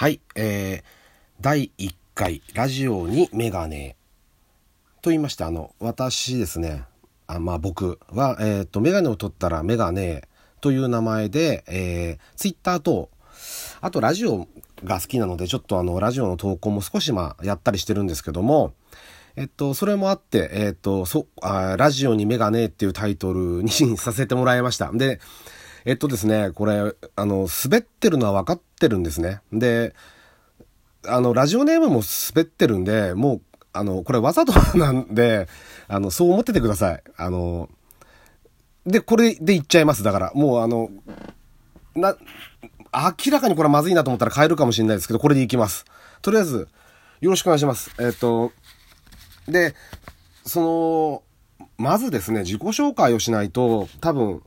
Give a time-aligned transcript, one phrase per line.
[0.00, 0.82] はい、えー、
[1.42, 3.96] 第1回ラジオにメガネ
[5.02, 6.84] と言いまして、あの、私ですね、
[7.26, 10.22] あまあ僕は、えっ、と、メガネを取ったらメガネ
[10.62, 13.10] という名前で、えー、ツイッターと、
[13.82, 14.48] あとラジオ
[14.84, 18.72] が好きなので、ちょっとあの、ラジオの投稿も少しまあ、やったりしてるんですけども、
[19.36, 23.70] えっと、それもあって、えっと、そ、あラジオにメガネっていうタイトルに
[24.00, 24.90] させてもらいました。
[24.92, 25.20] で、
[25.84, 29.40] えっとですね、これ、あの、滑ってるのは分かってるんですね。
[29.52, 29.94] で、
[31.06, 32.02] あの、ラジオネームも
[32.34, 33.40] 滑ってるんで、もう、
[33.72, 35.48] あの、これわざとなんで、
[35.88, 37.02] あの、そう思っててください。
[37.16, 37.68] あの、
[38.86, 40.02] で、これで言っちゃいます。
[40.02, 40.90] だから、もうあの、
[41.94, 42.16] な、
[42.92, 45.84] 明らかにこれまずいなと思ったら変えるかもしれないですけど、これでいきます。
[46.22, 46.68] とりあえず、
[47.20, 47.90] よろしくお願いします。
[48.00, 48.52] えっと、
[49.46, 49.74] で、
[50.44, 51.22] そ
[51.58, 54.42] の、まずですね、自己紹介をしないと、多分、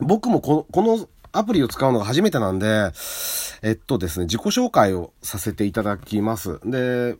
[0.00, 2.92] 僕もこの、このアプリを使うのが初めてなんで、
[3.62, 6.60] えっとですね、自己紹介をさせていただきます。
[6.64, 7.16] で、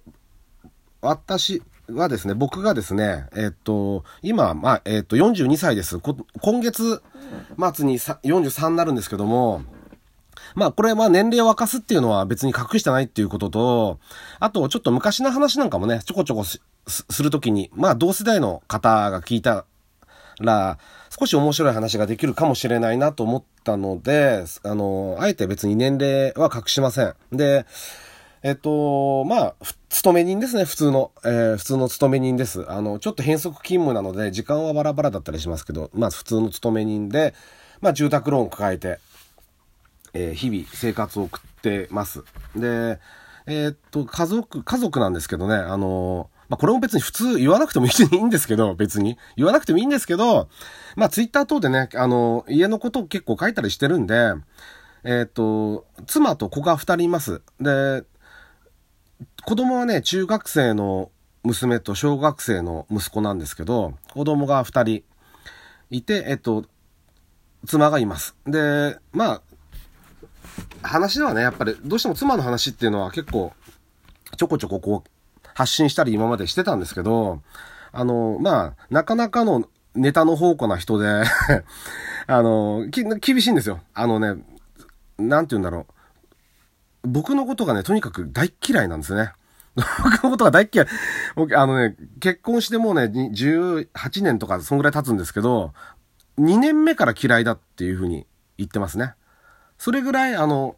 [1.01, 5.99] 私はですね、僕がですね、えっと、今、まあ、えっと、42歳です。
[5.99, 7.03] 今月
[7.75, 9.63] 末に43になるんですけども、
[10.55, 13.99] まあこれは年齢を明かすっていうのは別に隠してないっていうことと、
[14.39, 16.61] あとちょっと昔の話なんかもね、ちょこちょこす
[17.23, 19.65] るときに、まあ同世代の方が聞いた
[20.41, 20.79] ら、
[21.17, 27.15] 少し面白い話ができるかもしれないなと思ったので、あの、あえて別に年齢は隠しません。
[27.33, 27.67] で、
[28.43, 29.55] えっと、まあ、
[29.89, 31.13] 勤め人ですね、普通の。
[31.25, 32.71] えー、普通の勤め人です。
[32.71, 37.33] あの、ちょっと変則勤務なので、時間はバラバラだったりしますけど、まあ、普通の勤め人で、
[37.81, 38.99] まあ、住宅ローンを抱えて、
[40.13, 42.23] えー、日々生活を送ってます。
[42.55, 42.99] で、
[43.47, 49.19] えー、っと、家族、家族なんですけどね、あのまあ、これも別に普通言わなくても いいんですけど、別に。
[49.37, 50.49] 言わなくてもいいんですけど、
[50.97, 54.35] まあ、ツイッター等でね、あの、家のことを結構書いたりしてるんで、
[55.05, 57.43] えっ、と、妻と子が二人います。
[57.61, 58.05] で、
[59.45, 61.11] 子供はね、中学生の
[61.43, 65.03] 娘と小学生の息子なんですけど、子供が二人
[65.91, 66.65] いて、えっと、
[67.67, 68.35] 妻がいます。
[68.47, 69.43] で、まあ、
[70.83, 73.53] 話ではね、やっぱりどうしても妻の話っていうのは結構
[74.37, 75.11] ちょこちょここう
[75.55, 77.41] 発信したり今までしてたんですけど、
[77.93, 81.23] あの、まあ、なかなかのネタの宝庫な人で
[82.27, 83.81] あの、厳しいんですよ。
[83.95, 84.43] あのね、
[85.19, 85.87] なんて言うんだろ
[87.05, 87.09] う。
[87.09, 89.33] 僕のことがね、とにかく大嫌いなんですね。
[89.75, 90.87] 僕のことが大嫌い。
[91.37, 95.73] 僕、あのね、結婚してもうね、18年とかそんぐらい経つんですけど、
[96.39, 98.27] 2年目から嫌いだっていうふうに
[98.59, 99.15] 言ってますね。
[99.79, 100.77] それぐらい、あの、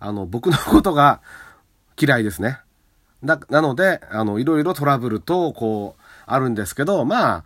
[0.00, 1.20] あの、僕のことが
[2.00, 2.58] 嫌いですね。
[3.22, 7.44] な、なので、あの、いろいろトラブルと、こう、あるんですけど、まあ、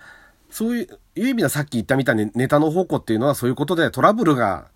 [0.51, 4.69] そういう、いう意味ではさっき言ったみたいにネタの方向っていうのはそういうことでトラブルが、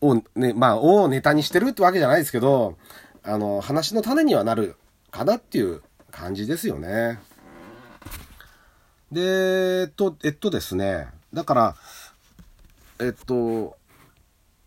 [0.00, 2.76] を、ね、まあ、をネタにしてるってわけじゃないですけど、
[3.22, 4.76] あの、話の種にはなる
[5.10, 7.20] かなっていう感じですよね。
[9.10, 11.76] で、えっと、えっとですね、だから、
[13.00, 13.76] えっと、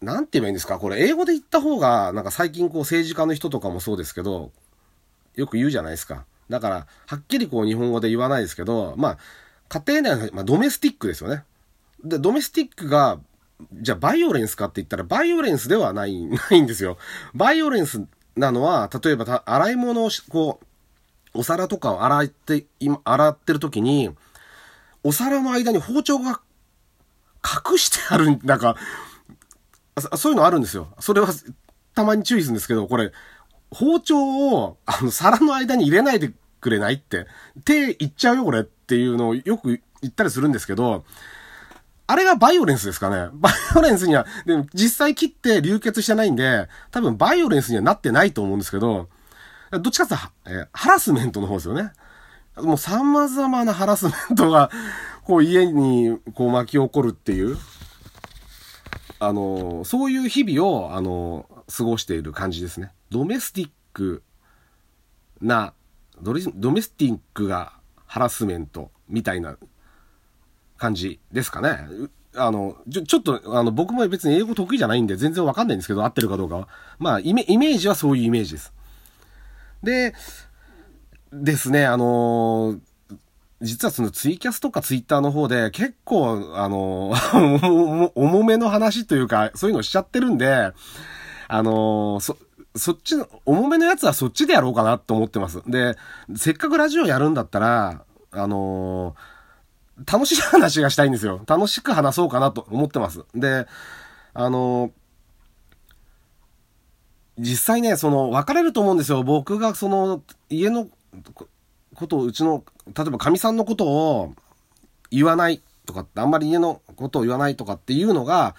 [0.01, 0.77] なんて言えばいいんですか？
[0.77, 4.51] これ、英語で言った方が、なんか最近こう政治家の人とかもそうですけど、
[5.35, 6.25] よく言うじゃないですか。
[6.49, 9.17] だから、はっきりこう日本語で言わないですけど、まあ、
[9.67, 11.43] 家庭内の、まあ、ドメスティックですよね。
[12.03, 13.19] で、ドメスティックが、
[13.73, 16.97] じゃあバイオレンスかって言ったら、バイオレンスではない、 ないんですよ。
[17.33, 20.59] バイオレンスなのは、例えば、洗い物を、こ
[21.33, 24.15] う、お皿とかを洗って、今、洗ってる時に、
[25.03, 26.41] お皿の間に包丁が
[27.43, 28.75] 隠してある、なんか、
[30.17, 30.93] そういうのあるんですよ。
[30.99, 31.27] それは、
[31.93, 33.11] たまに注意するんですけど、これ、
[33.75, 36.31] 包丁を、あの、皿の間に入れないで
[36.61, 37.27] くれないって、
[37.65, 41.03] 手いっちゃうよ、これっていうのをよく言ったりするんですけど、
[42.07, 49.09] あれがバイオレンスですかね バイオレンスには、でも実際切って流血してないんで、多分バイオレンスにはなってないと思うんですけど、
[49.71, 51.91] どっちかっていうと、えハラスメントの方ですよね。
[52.57, 54.71] もう様々なハラスメントが、
[55.25, 57.57] こう家にこう巻き起こるっていう、
[59.19, 62.91] あの、そういう日々を、あの、過ごしている感じですね。
[63.09, 64.23] ドメスティック
[65.41, 65.73] な、
[66.21, 67.73] ドメスティックが
[68.05, 69.57] ハラスメントみたいな
[70.77, 71.87] 感じですかね。
[72.35, 76.67] あの、ちょ、ちょっと、あの、僕も別に英語得意じゃないんで全然わかんないんですけど、合ってるかどうかは。
[76.99, 78.73] まあ、イメイメージはそういうイメージです。
[79.83, 80.13] で、
[81.31, 82.79] ですね、あの
[83.61, 87.13] 実はそのツイキャスとかツイッターの方で結構、あの
[88.15, 90.73] 重めの話というか、そういうのしちゃってるんで、
[91.47, 92.37] あのそ、
[92.75, 95.61] そっちの、重めのやつはそっちでやろうかなと思ってます。
[95.65, 95.95] で、
[96.35, 101.41] せっかくラジオやるんだったら、あのー、楽しい話がしたいんですよ。
[101.47, 103.23] 楽しく話そうかなと思ってます。
[103.33, 103.65] で、
[104.33, 104.91] あの
[107.37, 109.23] 実際ね、その、分かれると思うんですよ。
[109.23, 110.87] 僕がその、家の
[111.93, 114.33] ことを、うちの、例えばかみさんのことを
[115.11, 118.55] 言わないとかって、あんまり家のことを言わないとかっていうのが、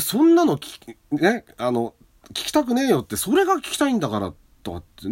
[0.00, 1.94] そんなの聞ね、あの、
[2.30, 4.32] 聞きたくねえよって、それが聞きたいんだから、
[4.62, 5.08] とかって、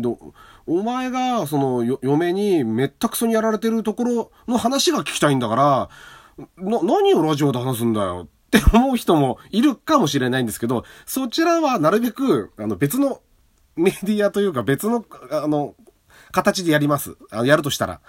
[0.66, 5.88] お前が、その、嫁にめったくそにやられてるところの話が聞きたいんだから、
[6.56, 13.20] な、何をラジオで話すんだよって思う人もいるかもしれないんですけど、そちらはなるべく、あの、別の
[13.76, 15.74] メディアというか別の、あの、
[16.32, 17.16] 形でやります。
[17.30, 18.00] あのやるとしたら。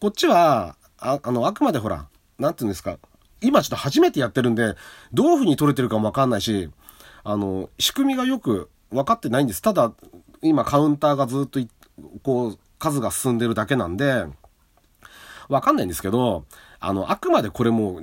[0.00, 2.08] こっちは、ああの、あくまでほら、
[2.38, 2.98] なんていうんですか。
[3.40, 4.74] 今ちょっと初めてやってるんで、
[5.12, 6.70] どういう風に撮れてるかもわかんないし、
[7.24, 9.62] あの、仕組みがよく分かってないんです。
[9.62, 9.92] ただ、
[10.42, 11.58] 今カウンターがずっと、
[12.22, 14.26] こう、数が進んでるだけなんで、
[15.48, 16.44] わかんないんですけど、
[16.80, 18.00] あの、あくまでこれも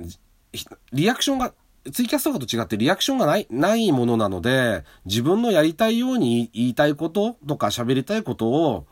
[0.92, 1.54] リアクションが
[1.90, 8.86] ツイキャスとかと違ってリアクションがない、ないものなので、自分のやりたいように言いたいこととか喋りたいことを、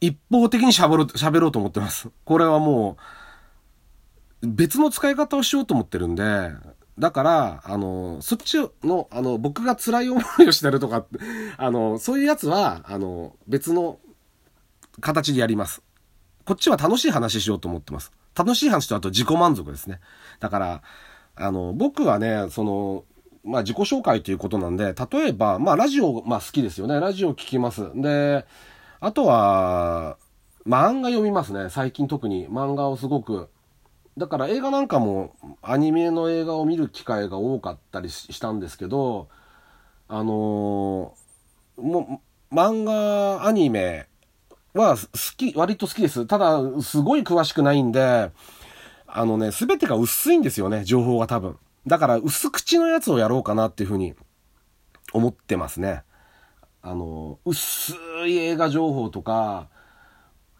[0.00, 2.10] 一方的に喋ろう、喋ろうと思ってます。
[2.24, 2.98] これはも
[4.42, 6.50] う、別の使い方をしようと思ってるんで、
[7.00, 11.06] だから、あの、そっちの、あの、僕が辛い思いをしてるとか、
[11.56, 13.98] あの、そういうやつは、あの、別の
[15.00, 15.82] 形でやります。
[16.44, 18.12] こっちは楽しい話しようと思ってます。
[18.36, 20.00] 楽しい話とあと自己満足ですね。
[20.40, 20.82] だから、
[21.36, 23.04] あの、僕はね、その、
[23.44, 27.00] まあ自己紹介ということなんで、例えば、まあラジオ、まあ好きですよね。
[27.00, 27.90] ラジオ聞きます。
[27.94, 28.46] で、
[29.00, 30.18] あとは、
[30.66, 31.70] 漫画読みますね。
[31.70, 33.48] 最近特に漫画をすごく。
[34.20, 39.28] だから映画なんかもアニメの映画を見る機会が多かったりしたんですけど、
[40.08, 42.20] あのー、も
[42.52, 44.08] 漫画、アニメ
[44.74, 45.06] は好
[45.38, 46.26] き、割と好きです。
[46.26, 48.30] ただ、すごい詳しくないんで、
[49.06, 51.56] あのね、すべてが薄いんですよね、情報が多分。
[51.86, 54.14] だから、薄口のやつをやろうかなっていうふうに
[55.14, 56.02] 思ってますね。
[56.82, 57.94] あの、薄
[58.26, 59.68] い映画情報とか、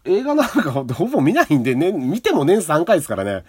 [0.03, 3.43] 映画なんかほぼ見ないんで、ね、見ても年3回ですからね。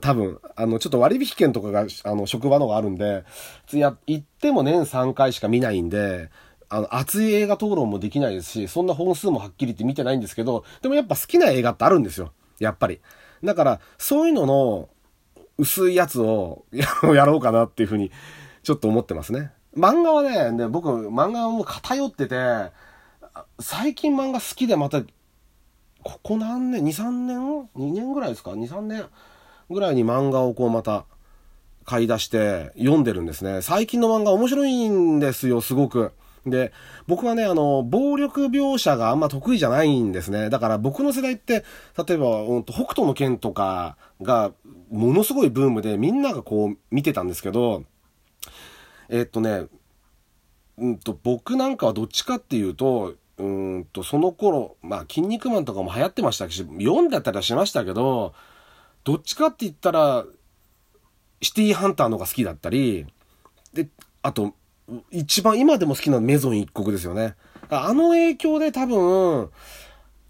[0.00, 3.24] 多分、あの、ちょっと割引券とかが、あの、職場のがあるんで、
[3.72, 6.30] や、行っても年3回しか見ないんで、
[6.70, 12.32] あの、熱い映画討論もできないですし、そんな本数もはっきり言って見てないんですけど、でもやっぱ好きな映画ってあるんですよ。
[12.58, 13.00] やっぱり。
[13.44, 14.88] だから、そういうのの
[15.58, 18.10] 薄いやつを やろうかなっていうふうに、
[18.62, 19.52] ちょっと思ってますね。
[19.76, 22.36] 漫画はね、ね僕、漫画はもう偏ってて、
[23.60, 25.02] 最近漫画好きでまた、
[26.08, 27.38] ここ何年 ?2、3年
[27.76, 29.04] ?2 年ぐらいですか ?2、3年
[29.68, 31.04] ぐらいに漫画をこうまた
[31.84, 33.60] 買い出して読んでるんですね。
[33.60, 36.12] 最近の漫画面白いんですよ、すごく。
[36.46, 36.72] で、
[37.06, 40.48] 僕はね、あの、暴力描写があんま得意じゃないんですね。
[40.48, 41.62] だから僕の世代って、
[42.06, 44.52] 例えば、うん、北斗の剣とかが、
[44.90, 47.84] ものすごいブームで、みんながこう見てたんですけど、
[49.10, 49.66] え、っとね、
[50.78, 58.34] うんと、僕なんかはどっちかっていうと、うんと、その頃、まあ、筋肉マンとかも流行ってましたし、読んでたりはしましたけど、
[59.04, 60.24] どっちかって言ったら、
[61.40, 63.06] シティーハンターの方が好きだったり、
[63.72, 63.88] で、
[64.22, 64.54] あと、
[65.10, 67.36] 一番今でも好きなメゾン一国ですよね。
[67.70, 69.50] あの影響で多分、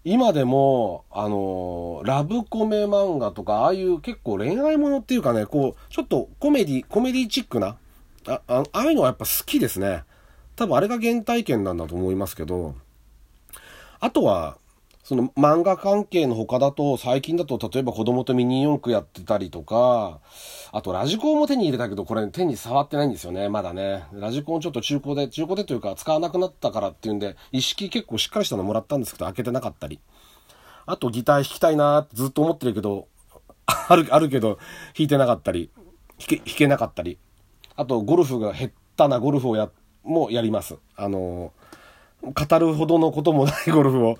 [0.03, 7.77] 今でも、あのラブコメ漫画とか、ああいう結構恋愛ものっていうかね、こう、ちょっとコメディ、コメディチックな、
[8.27, 10.03] あああいうのはやっぱ好きですね。
[10.55, 12.75] 多分あれが原体験なんだと思いますけど、
[13.99, 14.57] あとは、
[15.03, 20.19] その漫画関係の他だと、最近だと例えば子供とミニ四駆やってたりとか、
[20.71, 24.05] あとラジコンも手に入れたけど、これ手に触ってないんですよね、まだね。
[24.13, 29.99] ラジコンちょっと中古で、中古でというか使わなくなったからっていうんで、一式結構しっかりしたのもらったんですけど、開けてなかったり。
[30.85, 33.07] あとギター弾きたいなーってずっと思ってるけど、
[33.65, 34.57] ある、あるけど、
[34.95, 35.71] 弾いてなかったり、
[36.19, 37.17] 弾け、弾けなかったり。
[37.75, 39.69] あと、ゴルフが減ったなゴルフをや、
[40.03, 40.77] もやります。
[40.95, 41.51] あの
[42.21, 44.17] 語るほどのこともないゴルフを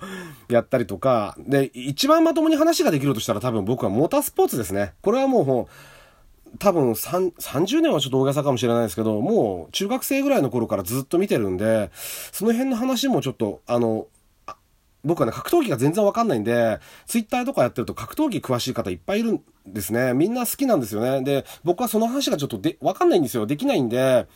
[0.48, 4.94] やったりとか、で、一番まともに話ができるとしたら多分僕はモータースポーツですね。
[5.02, 11.90] これはもうもう、多分30年はちょっと大げさかもしれないですけど、もう中学生ぐらいの頃からずっと見てるんで、
[12.32, 14.06] その辺の話もちょっと、あの、
[15.04, 20.12] 僕はね、格闘技が全然わかんないんで、ツイッターとかやってると格闘技詳しい方いっぱいいるんですね。
[20.12, 21.22] みんな好きなんですよね。
[21.22, 23.46] で、僕はその話がちょっとで、わかんないんですよ。
[23.46, 24.26] できないんで、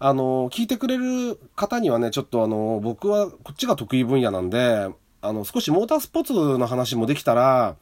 [0.00, 4.88] あの、聞いてくれる方にはね、ちょっとあの、僕はこっちが得意分野なんで、
[5.20, 7.76] あの、少しモータースポーツの話もできたら、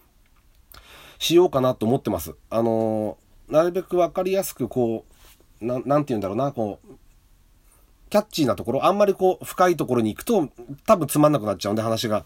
[1.19, 2.35] しようかなと思ってます。
[2.49, 3.19] あの、
[3.49, 5.05] なるべくわかりやすく、こ
[5.61, 6.95] う、ななんて言うんだろうな、こう、
[8.09, 10.49] キャッチーなところ、あんまりこう、深いところに行くと、
[10.87, 12.25] 多分つまんなくなっちゃうんで、話が。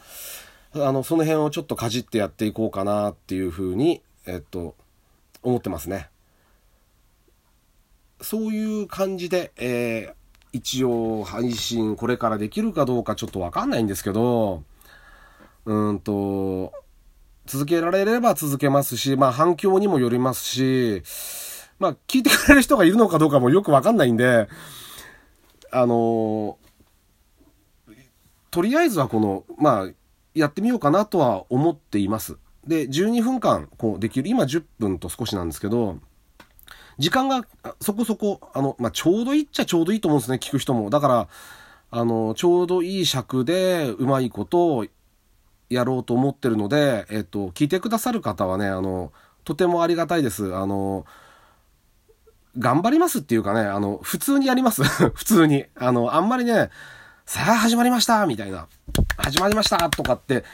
[0.75, 4.76] あの、その辺をちょっとかじってやっていこうかなっていうふうに、えっと、
[5.42, 6.10] 思ってますね。
[8.23, 10.15] そういう感じで、え
[10.53, 14.65] 一応配信これからできるかどうかちょっとわかんないんですけど、
[15.65, 16.73] うんと、
[17.47, 21.03] 続けられれば続けますし、まあ反響にもよりますし、
[21.79, 24.49] まあ聞いてくれる人がいるのかどうかもよくわかんないんで、
[25.73, 26.59] あの
[28.50, 29.91] とりあえずはこの、まあ、
[30.35, 32.37] やってみようかなとは思っています。
[32.67, 35.99] で、12分間こうできる、今10分と少しなんですけど、
[37.00, 37.47] 時間が
[37.80, 40.90] そこそこ、あの、まあ、ちょうどいいっちゃちょうどいいと思うんですね、聞く人も。
[40.90, 41.28] だから、
[41.90, 44.87] あの、ちょうどいい尺でうまいことを
[45.71, 49.12] やろうと思ってるので、えっと、聞いてくださる方はね、あの、
[49.45, 50.54] とてもありがたいです。
[50.54, 51.07] あの、
[52.59, 54.85] 頑張りますっていうかね、あの、普通にやります。
[55.14, 55.64] 普通に。
[55.76, 56.69] あの、あんまりね、
[57.25, 58.66] さあ始まりましたみたいな。
[59.16, 60.45] 始まりましたとかって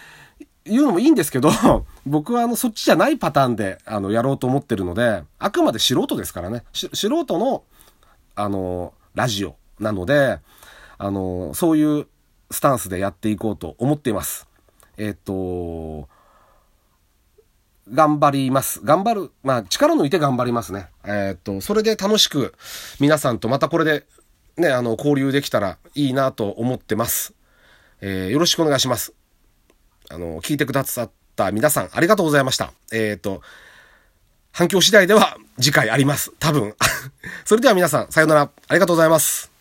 [0.69, 1.51] 言うのもいいんですけど、
[2.07, 6.65] 僕はあの、そっちじゃないパターンで、あの、やろうと思ってるので、あくまで素人ですからね。
[6.73, 7.63] 素人の、
[8.35, 10.39] あの、ラジオなので、
[10.99, 12.07] あの、そういう
[12.51, 14.47] スタンスでやっていこうと思っています。
[14.97, 16.09] えっ、と、
[17.93, 18.81] 頑張ります。
[18.83, 19.33] 頑張る。
[19.43, 20.89] まあ、力抜いて頑張りますね。
[21.05, 22.55] えっ、と、それで楽しく
[22.99, 24.07] 皆さんとまたこれで
[24.57, 27.35] ね、あの、交流できたらいいなと思ってます。
[28.01, 29.15] えー、よろしくお願いします。
[30.11, 32.73] あの、聞いてくださった皆さん、ありがとうございました。
[32.93, 33.43] えっ、ー、と、
[34.53, 36.33] 反響次第では次回あります。
[36.39, 36.75] 多分。
[37.45, 38.51] それでは皆さん、さようなら。
[38.69, 39.56] ありがとうございます。